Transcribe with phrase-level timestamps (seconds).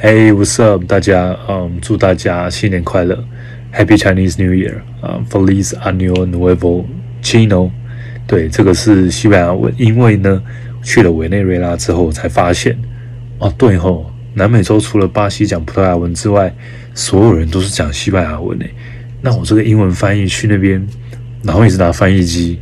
[0.00, 0.84] Hey, what's up？
[0.84, 3.24] 大家，嗯，祝大家新年快乐
[3.72, 4.78] ，Happy Chinese New Year！
[5.00, 6.84] 啊，Feliz Año Nuevo
[7.22, 7.70] Chino。
[8.26, 9.72] 对，这个是西班牙文。
[9.76, 10.42] 因为呢，
[10.82, 12.76] 去了委内瑞拉之后才发现，
[13.38, 16.52] 哦，对吼，南美洲除了巴西讲葡萄牙文之外，
[16.94, 18.70] 所有人都是讲西班牙文诶。
[19.20, 20.84] 那我这个英文翻译去那边，
[21.44, 22.58] 然后一直拿翻译机，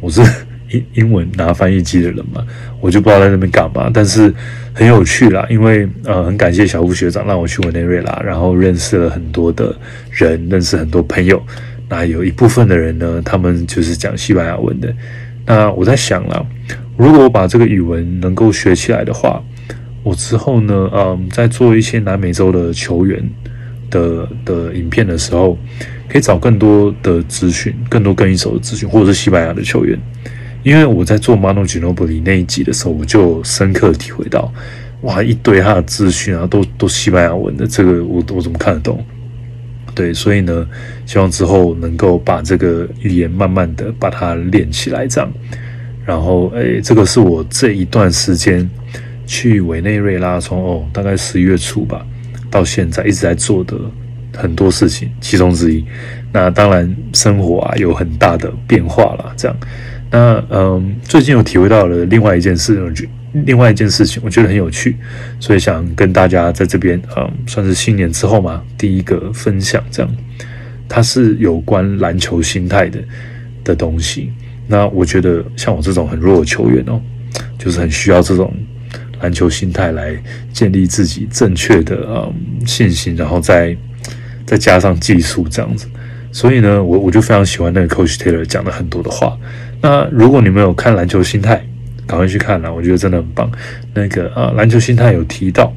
[0.00, 0.22] 我是。
[0.70, 2.44] 英英文拿翻译机的人嘛，
[2.80, 4.32] 我就不知道在那边干嘛，但是
[4.72, 9.74] 很有趣啦，因为呃很感谢小吴学长让我去委内瑞拉，然后认识了很多的
[10.10, 11.42] 人，认识很多朋友。
[11.88, 14.92] 那有一部分的人呢，他们就是讲西班牙文的。
[15.46, 16.46] 那我在想了，
[16.96, 19.42] 如果我把这个语文能够学起来的话，
[20.02, 23.22] 我之后呢，嗯，在做一些南美洲的球员
[23.90, 25.58] 的的影片的时候，
[26.08, 29.98] 可以找更多的资讯，更多更一手的资讯，或者是西班牙的球员。
[30.64, 34.50] 因为我在做《Manu Ginobili》那一集的时候，我就深刻体会到，
[35.02, 39.04] 哇，一堆他的资讯啊，都都西班牙文的，这个我我怎么看得懂？
[39.94, 40.66] 对，所以呢，
[41.04, 45.30] 希望之后能够把这个语言慢慢的把它练起来，这样。
[46.04, 48.68] 然后，诶，这个是我这一段时间
[49.26, 52.04] 去委内瑞拉，从哦大概十一月初吧，
[52.50, 53.76] 到现在一直在做的
[54.34, 55.84] 很多事情其中之一。
[56.32, 59.56] 那当然，生活啊有很大的变化了，这样。
[60.14, 64.96] 那嗯，最近有体会到了另外一件事，我觉另外一件事情，我觉得很有趣，
[65.40, 70.16] 所以想跟大家在这边，嗯，算是新年之后嘛，第一个分享这样，
[70.88, 73.00] 它是有关篮球心态的
[73.64, 74.30] 的东西。
[74.68, 77.02] 那我觉得像我这种很弱的球员哦，
[77.58, 78.54] 就是很需要这种
[79.20, 80.14] 篮球心态来
[80.52, 82.32] 建立自己正确的嗯
[82.64, 83.76] 信心，然后再
[84.46, 85.88] 再加上技术这样子。
[86.30, 89.36] 所以呢，我我就非常喜欢那个 Coach Taylor 讲的很多的话。
[89.86, 91.62] 那如果你们有看篮球心态，
[92.06, 92.72] 赶快去看啦！
[92.72, 93.52] 我觉得真的很棒。
[93.92, 95.70] 那个啊，篮球心态有提到，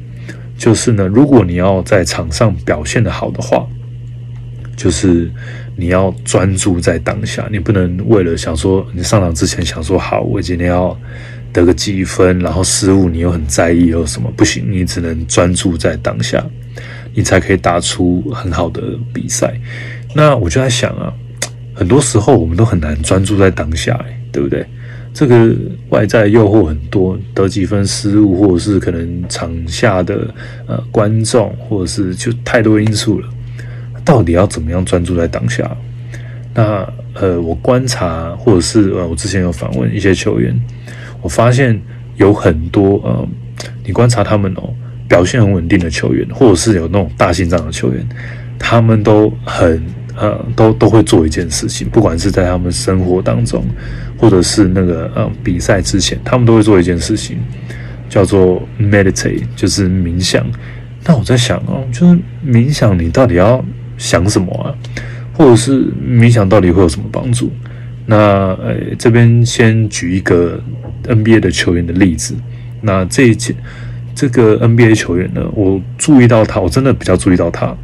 [0.56, 3.66] 就是呢，如果你要在场上表现的好的话，
[4.78, 5.30] 就是
[5.76, 10.98] 你要专注在当下，你不能为了想说你上场之前想说好，我今天要
[11.52, 16.42] 得个几分，然后失误你又很在意又什么，不行，你只能专注在当下，
[17.12, 18.80] 你才可以打出很好的
[19.12, 19.52] 比赛。
[20.14, 21.12] 那我就在想啊。
[21.78, 24.66] 很多时候我们都很难专注在当下，对不对？
[25.14, 25.54] 这个
[25.90, 30.26] 外在诱惑很多，得几分失误，或者是可能场下的
[30.66, 33.28] 呃观众，或者是就太多因素了。
[34.04, 35.70] 到底要怎么样专注在当下？
[36.52, 36.84] 那
[37.14, 40.60] 呃，我观察，或者是呃，我之前有访问一些球员，
[41.22, 41.80] 我发现
[42.16, 43.28] 有很多呃，
[43.84, 44.74] 你观察他们哦，
[45.08, 48.04] 表现很稳定的球员，或者是有那种大心脏的球员，
[48.58, 49.80] 他们都很。
[50.20, 53.64] 呃，都都会做一件事情，不管是在他们生活当中，
[54.18, 57.38] 或者是那个呃比赛之前，他们都会做一件事情，
[58.08, 60.44] 叫做 meditate，就是冥想。
[61.04, 63.64] 那我在想哦，就是冥想，你到底要
[63.96, 64.74] 想什么啊？
[65.32, 67.50] 或者是冥想到底会有什么帮助？
[68.06, 70.60] 那呃，这边先举一个
[71.06, 72.34] NBA 的球员的例子。
[72.80, 73.54] 那这一届
[74.14, 77.76] 这个 NBA 球员呢，我注意到他，我真的比较注意到他。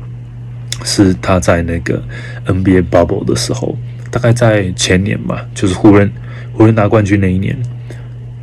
[0.83, 2.03] 是他在那个
[2.47, 3.77] NBA bubble 的时候，
[4.11, 6.11] 大概在前年嘛，就是湖人
[6.53, 7.57] 湖人拿冠军那一年，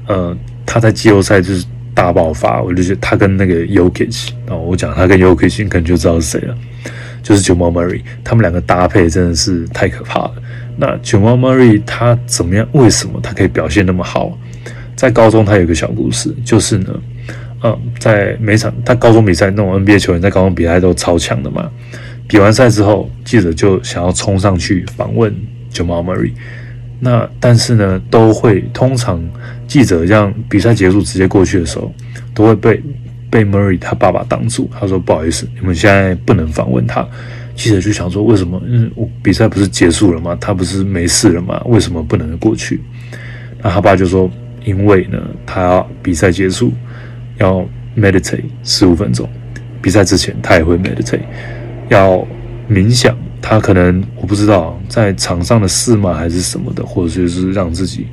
[0.08, 6.58] 呃，他在季后赛就是大爆发，我就觉得他跟那个 Yokic，然后我讲他跟 Yokic，你可能就知道是谁了，
[7.22, 10.34] 就是 Jamal Murray，他们两个搭配真的是太可怕了。
[10.78, 12.68] 那 Jamal Murray 他怎么样？
[12.72, 14.38] 为什么他可以表现那么好？
[14.96, 16.94] 在高中他有个小故事，就是呢，
[17.64, 21.70] 嗯，在每场他高中比赛那种 NBA 球员在高中比赛都超强的嘛。
[22.32, 25.36] 比完赛之后，记者就想要冲上去访问
[25.70, 26.32] Jamal Murray，
[26.98, 29.22] 那但是呢，都会通常
[29.68, 31.94] 记者让比赛结束直接过去的时候，
[32.34, 32.82] 都会被
[33.30, 34.70] 被 Murray 他爸爸挡住。
[34.80, 37.06] 他说：“不好意思，你们现在不能访问他。”
[37.54, 38.62] 记者就想说：“为什么？
[38.66, 40.38] 嗯，我比赛不是结束了吗？
[40.40, 41.62] 他不是没事了吗？
[41.66, 42.80] 为什么不能过去？”
[43.62, 44.32] 那他爸就说
[44.64, 46.72] ：“因为呢，他要比赛结束
[47.40, 49.30] 要 meditate 十五分钟，
[49.82, 51.20] 比赛之前他也会 meditate。”
[51.92, 52.26] 要
[52.70, 58.08] 冥想，他可能我不知道在场上的事嘛，还是什么的，或者就是让自己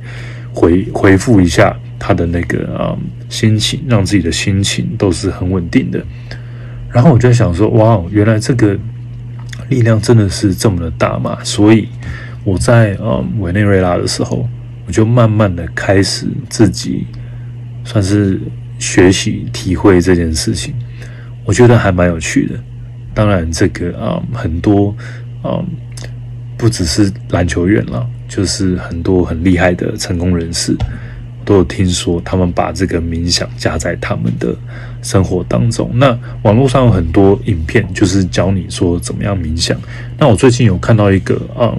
[0.53, 2.97] 回回复一下他的那个啊
[3.29, 6.05] 心情，让自己的心情都是很稳定的。
[6.91, 8.77] 然后我就想说，哇，原来这个
[9.69, 11.37] 力量真的是这么的大嘛！
[11.43, 11.87] 所以
[12.43, 14.45] 我在呃委内瑞拉的时候，
[14.85, 17.07] 我就慢慢的开始自己
[17.85, 18.41] 算是
[18.77, 20.73] 学习体会这件事情，
[21.45, 22.55] 我觉得还蛮有趣的。
[23.13, 24.95] 当然，这个啊，很多
[25.41, 25.63] 啊，
[26.57, 30.75] 不只是篮球员了，就是很多很厉害的成功人士，
[31.43, 34.55] 都有听说他们把这个冥想加在他们的
[35.01, 35.89] 生活当中。
[35.95, 39.77] 那网络上有很多影片，就是教你说怎么样冥想。
[40.17, 41.75] 那我最近有看到一个啊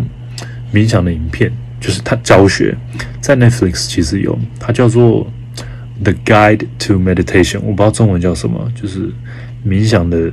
[0.72, 1.50] 冥想的影片，
[1.80, 2.76] 就是他教学
[3.20, 5.26] 在 Netflix 其实有，它叫做
[6.02, 9.10] The Guide to Meditation，我不知道中文叫什么，就是
[9.66, 10.30] 冥想的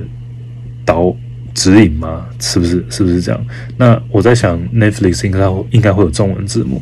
[0.88, 1.14] 导
[1.52, 2.26] 指引吗？
[2.40, 2.82] 是不是？
[2.88, 3.46] 是不是这样？
[3.76, 5.40] 那我在想 Netflix 应该
[5.70, 6.80] 应该会有中文字幕。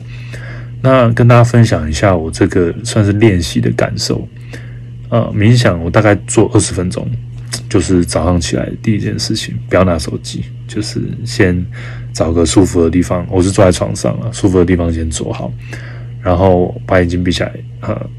[0.81, 4.29] 那跟大家分享一下我这个算是练习的感受。
[5.09, 7.09] 呃，冥想我大概做二十分钟，
[7.69, 11.65] 就是早上起来第一件事情，不要拿手机，就是先
[12.13, 13.27] 找个舒服的地方。
[13.29, 15.53] 我是坐在床上啊，舒服的地方先坐好，
[16.23, 17.53] 然后把眼睛闭起来。
[17.81, 18.11] 呃，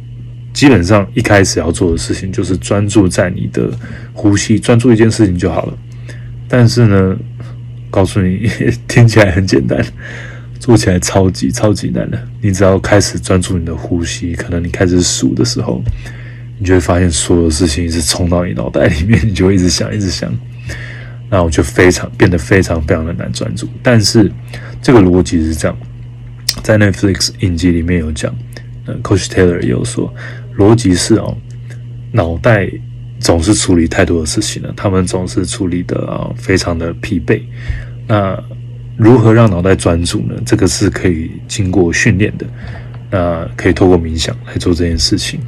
[0.58, 3.70] 基本上一开始要做的事情就是专注在你的
[4.12, 5.78] 呼吸，专注一件事情就好了。
[6.48, 7.16] 但是呢，
[7.92, 8.50] 告诉你，
[8.90, 9.86] 听起来很简单。
[10.60, 15.80] 做起来超级超级难的，你只要开始专注你的呼吸，可能你开始数的时候，
[16.58, 20.36] 你就会发现所有事情是冲到你脑袋里面，你就会一直想一直想，
[21.30, 23.70] 那我就非常变得非常非常的难专注。
[23.84, 24.32] 但是
[24.82, 25.78] 这个逻辑是这样，
[26.64, 28.36] 在 Netflix 影集里面有讲，
[28.88, 30.12] 呃，Coach Taylor 也有说，
[30.58, 31.38] 逻辑是哦，
[32.12, 32.70] 脑袋
[33.20, 37.42] 总是处理太多的事情了，他们总是处理的啊非常的疲惫，
[38.08, 38.44] 那。
[39.00, 40.34] 如何让脑袋专注呢？
[40.44, 42.48] 这个是可以经过训练的，
[43.12, 45.40] 那可以透过冥想来做这件事情。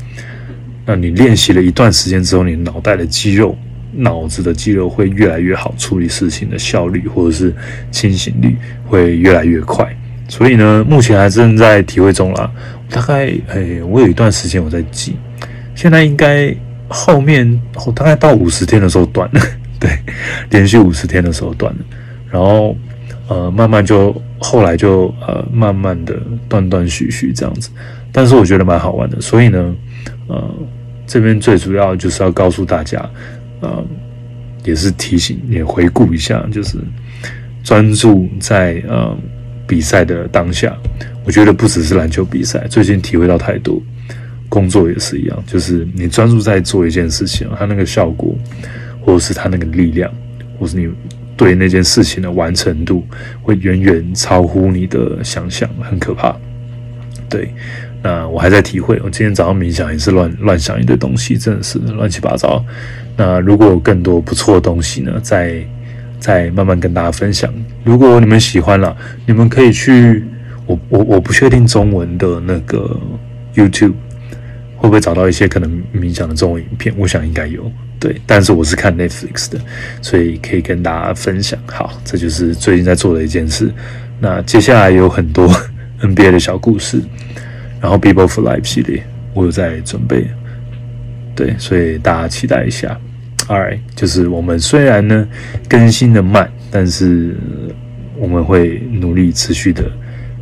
[0.85, 3.57] 那你练习了一段时间之后，你脑袋的肌肉、
[3.91, 7.51] 脑子的肌肉会越来越好，处理事情的效率或者是
[7.89, 9.97] 清醒率会越来越快。
[10.30, 12.50] 所以呢，目前还正在体会中啦。
[12.90, 15.18] 大概诶，我有一段时间我在记，
[15.76, 16.56] 现在应该
[16.88, 17.60] 后面
[17.94, 19.42] 大概到五十天的时候断了，
[19.78, 19.92] 对，
[20.50, 21.80] 连续五十天的时候断了，
[22.31, 22.74] 然后。
[23.28, 27.70] 呃，慢慢就后来就呃，慢慢的断断续续这样子，
[28.12, 29.76] 但是我觉得蛮好玩的，所以呢，
[30.26, 30.52] 呃，
[31.06, 33.08] 这边最主要就是要告诉大家，
[33.60, 33.86] 呃，
[34.64, 36.80] 也是提醒也回顾一下，就是
[37.64, 39.16] 专注在呃
[39.69, 40.75] 比赛的当下。
[41.24, 43.80] 我觉得不只是篮球比赛，最近体会到太多，
[44.50, 48.36] 工作也是一样，就是你专注在做一件事情，它那个效果，
[49.00, 50.12] 或者是它那个力量，
[50.60, 50.89] 或是你。
[51.39, 53.07] 对那件事情的完成度
[53.42, 56.36] 会远远超乎你的想象，很可怕。
[57.30, 57.50] 对，
[58.04, 59.00] 那我还在体会。
[59.01, 62.62] 我今天早上冥想也是乱乱想一堆东西，真的是乱七八糟。
[63.16, 65.66] 那如果有更多不错的东西呢，在
[66.19, 67.54] 再慢慢跟大家分享。
[67.83, 68.95] 如果你们喜欢了，
[69.25, 70.24] 你们可以去
[70.66, 73.00] 我我我不确定中文的那个
[73.56, 73.94] YouTube
[74.75, 77.71] 会不会找到一些可能冥想的中文影片，我想应该有。
[78.00, 79.60] 对，但是我是看 Netflix 的，
[80.01, 81.60] 所以可以跟大家分享。
[81.66, 83.69] 好，这就是最近在做的一件事。
[84.19, 85.50] 那接下来有很多
[86.01, 87.01] NBA 的小故事，
[87.81, 90.25] 然后 People for Life 系列我有在准备。
[91.36, 92.98] 对，所以大家期待一下。
[93.50, 95.28] All right，就是我们虽然呢
[95.68, 97.36] 更新的慢，但是
[98.16, 99.92] 我们会努力持续的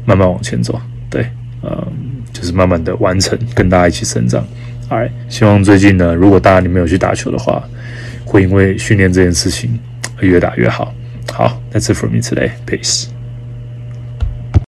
[0.06, 0.78] 慢慢往前走。
[1.10, 1.26] 对，
[1.64, 1.88] 嗯，
[2.34, 4.46] 就是慢慢的完成，跟大家一起成长。
[4.90, 7.64] 哎，希望最近呢，如果大家你没有去打球的话，
[8.26, 9.80] 会因为训练这件事情
[10.18, 10.94] 会越打越好。
[11.32, 12.52] 好，That's it for me today.
[12.66, 13.06] Peace.